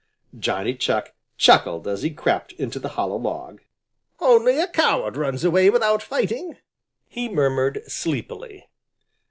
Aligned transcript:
Johnny 0.39 0.73
Chuck 0.73 1.13
chuckled 1.37 1.87
as 1.87 2.01
he 2.01 2.09
crept 2.09 2.53
into 2.53 2.79
the 2.79 2.87
hollow 2.97 3.17
log. 3.19 3.61
"Only 4.19 4.59
a 4.59 4.67
coward 4.67 5.15
runs 5.15 5.43
away 5.43 5.69
without 5.69 6.01
fighting," 6.01 6.57
he 7.07 7.29
murmured 7.29 7.83
sleepily. 7.87 8.65